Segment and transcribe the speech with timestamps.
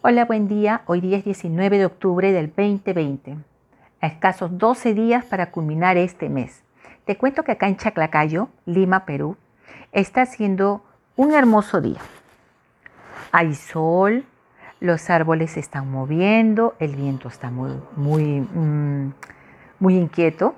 [0.00, 0.82] Hola, buen día.
[0.86, 3.36] Hoy día es 19 de octubre del 2020.
[4.00, 6.62] A escasos 12 días para culminar este mes.
[7.04, 9.36] Te cuento que acá en Chaclacayo, Lima, Perú,
[9.90, 10.84] está haciendo
[11.16, 11.98] un hermoso día.
[13.32, 14.24] Hay sol,
[14.78, 19.14] los árboles se están moviendo, el viento está muy, muy, mm,
[19.80, 20.54] muy inquieto.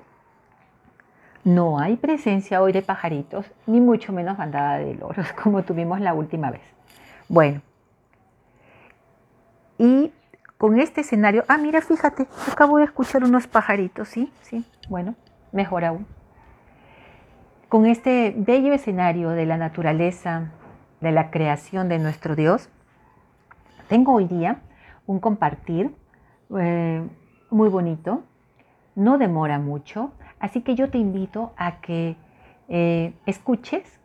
[1.43, 6.13] No hay presencia hoy de pajaritos, ni mucho menos bandada de loros, como tuvimos la
[6.13, 6.61] última vez.
[7.27, 7.61] Bueno,
[9.81, 10.13] y
[10.59, 15.15] con este escenario, ah, mira, fíjate, acabo de escuchar unos pajaritos, sí, sí, bueno,
[15.51, 16.05] mejor aún.
[17.67, 20.51] Con este bello escenario de la naturaleza,
[20.99, 22.69] de la creación de nuestro Dios,
[23.87, 24.61] tengo hoy día
[25.07, 25.95] un compartir
[26.59, 27.01] eh,
[27.49, 28.21] muy bonito,
[28.93, 32.17] no demora mucho, así que yo te invito a que
[32.69, 33.99] eh, escuches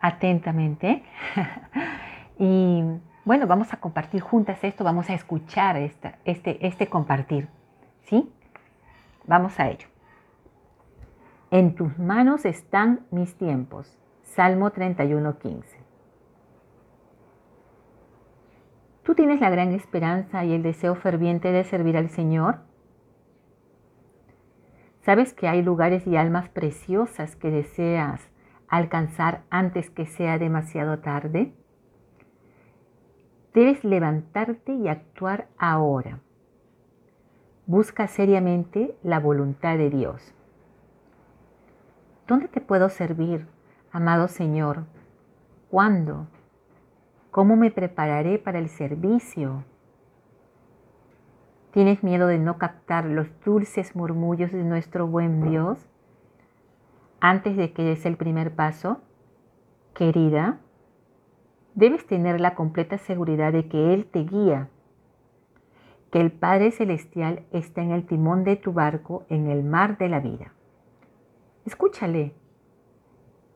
[0.00, 1.02] atentamente
[2.38, 2.84] y
[3.24, 7.48] bueno, vamos a compartir juntas esto, vamos a escuchar este, este compartir.
[8.02, 8.32] ¿Sí?
[9.26, 9.86] Vamos a ello.
[11.50, 13.98] En tus manos están mis tiempos.
[14.22, 15.62] Salmo 31.15.
[19.02, 22.60] ¿Tú tienes la gran esperanza y el deseo ferviente de servir al Señor?
[25.02, 28.30] ¿Sabes que hay lugares y almas preciosas que deseas
[28.68, 31.52] alcanzar antes que sea demasiado tarde?
[33.54, 36.20] Debes levantarte y actuar ahora.
[37.66, 40.34] Busca seriamente la voluntad de Dios.
[42.26, 43.46] ¿Dónde te puedo servir,
[43.92, 44.84] amado Señor?
[45.70, 46.26] ¿Cuándo?
[47.30, 49.64] ¿Cómo me prepararé para el servicio?
[51.72, 55.88] ¿Tienes miedo de no captar los dulces murmullos de nuestro buen Dios
[57.20, 59.00] antes de que des el primer paso?
[59.94, 60.58] Querida,
[61.74, 64.68] debes tener la completa seguridad de que Él te guía,
[66.10, 70.08] que el Padre Celestial está en el timón de tu barco en el mar de
[70.08, 70.52] la vida.
[71.64, 72.34] Escúchale.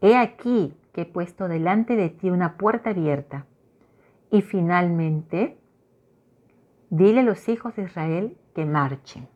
[0.01, 3.45] He aquí que he puesto delante de ti una puerta abierta.
[4.31, 5.59] Y finalmente,
[6.89, 9.29] dile a los hijos de Israel que marchen.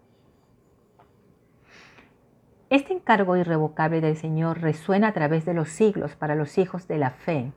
[2.71, 6.99] Este encargo irrevocable del Señor resuena a través de los siglos para los hijos de
[6.99, 7.53] la fe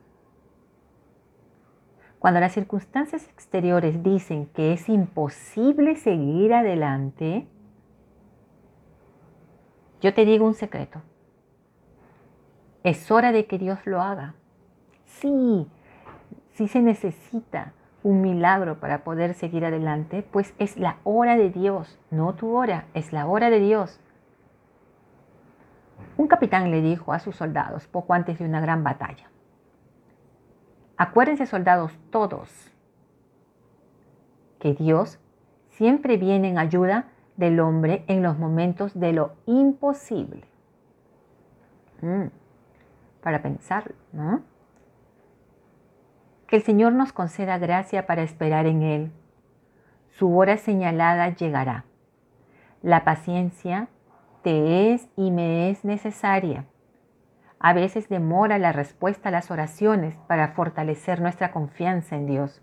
[2.23, 7.45] cuando las circunstancias exteriores dicen que es imposible seguir adelante,
[9.99, 11.01] yo te digo un secreto.
[12.81, 14.35] Es hora de que Dios lo haga.
[15.03, 15.67] Sí,
[16.53, 17.73] sí se necesita
[18.03, 22.85] un milagro para poder seguir adelante, pues es la hora de Dios, no tu hora,
[22.93, 23.99] es la hora de Dios.
[26.15, 29.29] Un capitán le dijo a sus soldados poco antes de una gran batalla,
[30.97, 32.49] Acuérdense, soldados, todos,
[34.59, 35.19] que Dios
[35.69, 40.43] siempre viene en ayuda del hombre en los momentos de lo imposible.
[42.01, 42.27] Mm,
[43.21, 44.43] para pensar, ¿no?
[46.47, 49.11] Que el Señor nos conceda gracia para esperar en Él.
[50.09, 51.85] Su hora señalada llegará.
[52.83, 53.87] La paciencia
[54.43, 56.65] te es y me es necesaria
[57.63, 62.61] a veces demora la respuesta a las oraciones para fortalecer nuestra confianza en Dios.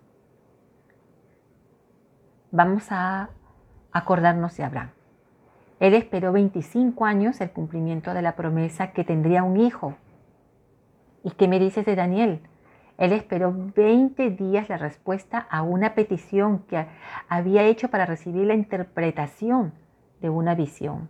[2.51, 3.31] Vamos a
[3.93, 4.91] acordarnos de Abraham.
[5.81, 9.95] Él esperó 25 años el cumplimiento de la promesa que tendría un hijo.
[11.25, 12.43] ¿Y qué me dices de Daniel?
[12.99, 16.87] Él esperó 20 días la respuesta a una petición que
[17.27, 19.73] había hecho para recibir la interpretación
[20.21, 21.09] de una visión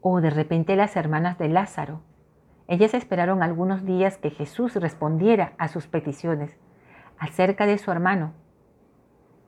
[0.00, 2.00] o de repente las hermanas de Lázaro.
[2.68, 6.56] Ellas esperaron algunos días que Jesús respondiera a sus peticiones
[7.18, 8.32] acerca de su hermano.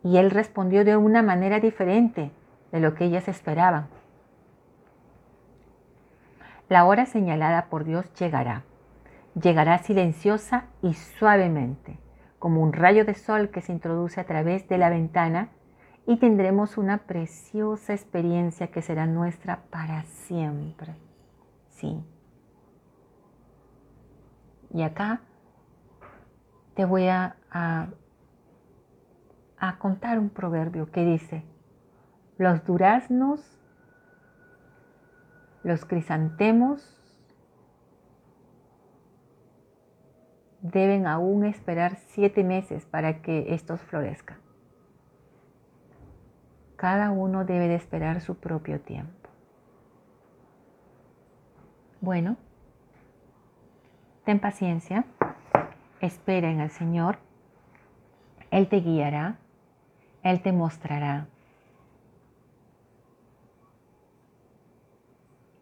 [0.03, 2.33] Y él respondió de una manera diferente
[2.73, 3.87] de lo que ellas esperaban.
[6.69, 8.65] La hora señalada por Dios llegará.
[9.41, 11.99] Llegará silenciosa y suavemente,
[12.39, 15.49] como un rayo de sol que se introduce a través de la ventana
[16.07, 20.97] y tendremos una preciosa experiencia que será nuestra para siempre.
[21.71, 22.03] Sí.
[24.75, 25.21] Y acá
[26.75, 27.89] te voy a, a,
[29.79, 31.45] contar un proverbio que dice,
[32.39, 33.61] los duraznos,
[35.63, 36.99] los crisantemos,
[40.63, 44.42] deben aún esperar siete meses para que estos florezcan.
[46.83, 49.29] Cada uno debe de esperar su propio tiempo.
[52.01, 52.37] Bueno,
[54.25, 55.05] ten paciencia,
[56.01, 57.19] espera en el Señor
[58.51, 59.39] Él te guiará,
[60.25, 61.29] Él te mostrará.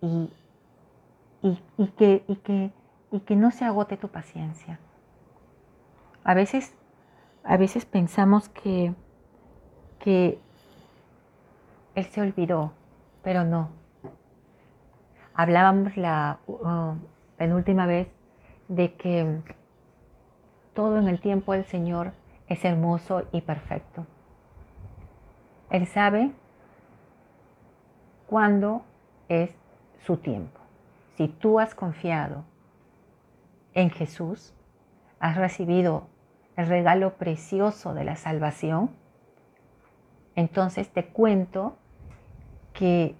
[0.00, 0.31] Y,
[1.99, 2.70] que, y, que,
[3.12, 4.81] y que no se agote tu paciencia.
[6.25, 6.75] A veces,
[7.44, 8.94] a veces pensamos que,
[9.99, 10.40] que
[11.94, 12.72] Él se olvidó,
[13.22, 13.70] pero no.
[15.34, 16.94] Hablábamos la uh,
[17.37, 18.08] penúltima vez
[18.69, 19.40] de que
[20.75, 22.12] todo en el tiempo del Señor
[22.46, 24.06] es hermoso y perfecto.
[25.70, 26.32] Él sabe
[28.26, 28.82] cuándo
[29.28, 29.54] es
[30.04, 30.60] su tiempo.
[31.16, 32.44] Si tú has confiado
[33.75, 34.54] en Jesús,
[35.19, 36.08] has recibido
[36.56, 38.90] el regalo precioso de la salvación,
[40.34, 41.76] entonces te cuento
[42.81, 43.15] que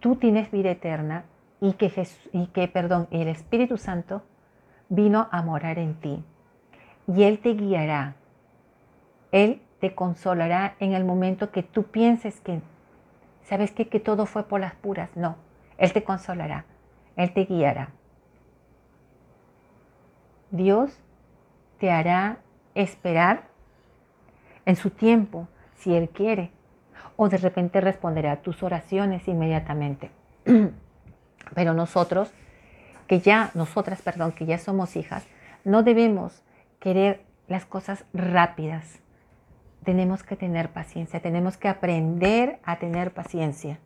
[0.00, 1.26] tú tienes vida eterna
[1.60, 4.22] y que, Jesús, y que perdón, el Espíritu Santo
[4.88, 6.24] vino a morar en ti.
[7.06, 8.16] Y Él te guiará.
[9.32, 12.62] Él te consolará en el momento que tú pienses que,
[13.42, 13.72] ¿sabes?
[13.72, 15.10] Que todo fue por las puras.
[15.14, 15.36] No,
[15.76, 16.64] Él te consolará.
[17.16, 17.90] Él te guiará.
[20.50, 20.98] Dios
[21.78, 22.38] te hará
[22.74, 23.42] esperar
[24.64, 26.50] en su tiempo, si Él quiere,
[27.16, 30.10] o de repente responderá a tus oraciones inmediatamente.
[31.54, 32.32] Pero nosotros,
[33.06, 35.26] que ya, nosotras, perdón, que ya somos hijas,
[35.64, 36.42] no debemos
[36.80, 39.00] querer las cosas rápidas.
[39.84, 43.78] Tenemos que tener paciencia, tenemos que aprender a tener paciencia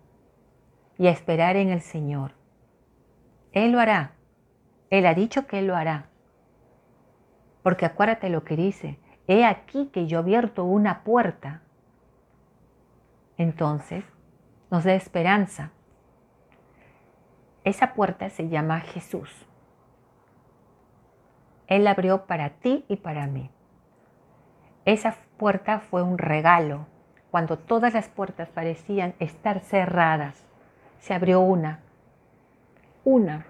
[0.99, 2.33] y a esperar en el Señor.
[3.53, 4.13] Él lo hará.
[4.91, 6.07] Él ha dicho que Él lo hará.
[7.63, 8.99] Porque acuérdate lo que dice.
[9.27, 11.63] He aquí que yo abierto una puerta.
[13.39, 14.05] Entonces,
[14.71, 15.71] nos da esperanza.
[17.65, 19.47] Esa puerta se llama Jesús.
[21.67, 23.51] Él abrió para ti y para mí.
[24.85, 26.87] Esa puerta fue un regalo.
[27.31, 30.45] Cuando todas las puertas parecían estar cerradas,
[31.01, 31.81] se abrió una.
[33.05, 33.47] Una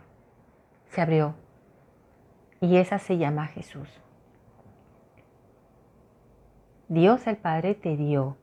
[0.88, 1.34] se abrió.
[2.60, 3.88] Y esa se llama Jesús.
[6.88, 8.36] Dios el Padre te dio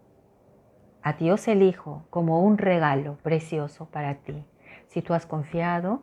[1.03, 4.45] a Dios el Hijo como un regalo precioso para ti.
[4.87, 6.01] Si tú has confiado,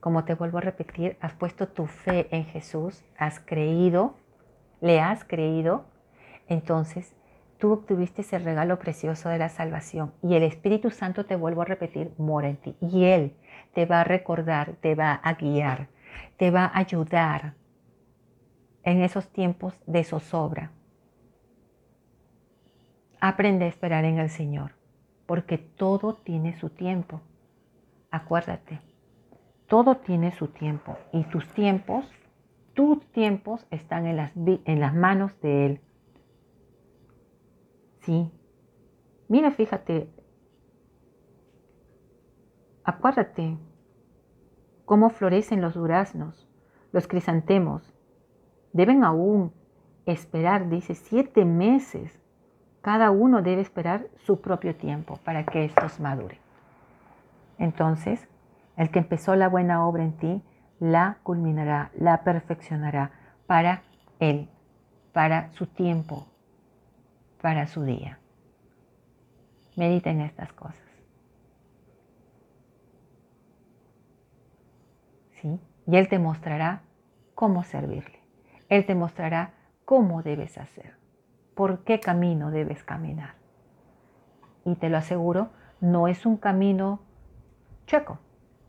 [0.00, 4.16] como te vuelvo a repetir, has puesto tu fe en Jesús, has creído,
[4.80, 5.84] le has creído,
[6.48, 7.14] entonces
[7.58, 11.66] tú obtuviste ese regalo precioso de la salvación y el Espíritu Santo, te vuelvo a
[11.66, 12.76] repetir, mora en ti.
[12.80, 13.34] Y Él
[13.74, 15.88] te va a recordar, te va a guiar,
[16.36, 17.54] te va a ayudar
[18.82, 20.72] en esos tiempos de zozobra.
[23.20, 24.72] Aprende a esperar en el Señor,
[25.26, 27.20] porque todo tiene su tiempo.
[28.10, 28.80] Acuérdate,
[29.66, 32.10] todo tiene su tiempo y tus tiempos,
[32.74, 35.80] tus tiempos están en las, en las manos de Él.
[38.00, 38.30] Sí.
[39.28, 40.08] Mira, fíjate,
[42.84, 43.58] acuérdate
[44.86, 46.48] cómo florecen los duraznos,
[46.92, 47.92] los crisantemos.
[48.72, 49.52] Deben aún
[50.06, 52.18] esperar, dice, siete meses.
[52.88, 56.38] Cada uno debe esperar su propio tiempo para que estos maduren.
[57.58, 58.26] Entonces,
[58.78, 60.42] el que empezó la buena obra en ti,
[60.80, 63.10] la culminará, la perfeccionará
[63.46, 63.82] para
[64.20, 64.48] Él,
[65.12, 66.28] para su tiempo,
[67.42, 68.20] para su día.
[69.76, 70.88] Medita en estas cosas.
[75.42, 75.60] ¿Sí?
[75.86, 76.80] Y Él te mostrará
[77.34, 78.18] cómo servirle.
[78.70, 79.52] Él te mostrará
[79.84, 80.97] cómo debes hacer,
[81.58, 83.34] por qué camino debes caminar.
[84.64, 85.48] Y te lo aseguro,
[85.80, 87.00] no es un camino
[87.84, 88.20] chueco,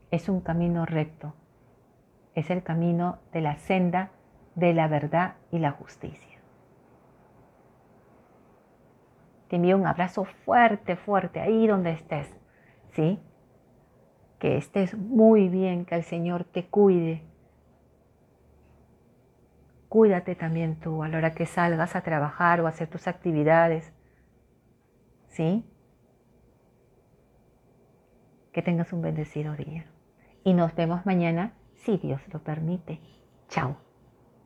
[0.10, 1.36] es un camino recto.
[2.34, 4.10] Es el camino de la senda
[4.56, 6.40] de la verdad y la justicia.
[9.50, 12.36] Te envío un abrazo fuerte, fuerte, ahí donde estés.
[12.94, 13.20] ¿Sí?
[14.40, 17.22] Que estés muy bien, que el Señor te cuide.
[19.90, 23.92] Cuídate también tú a la hora que salgas a trabajar o a hacer tus actividades.
[25.28, 25.66] ¿Sí?
[28.54, 29.86] Que tengas un bendecido día.
[30.44, 33.02] Y nos vemos mañana si Dios lo permite.
[33.48, 33.89] Chao.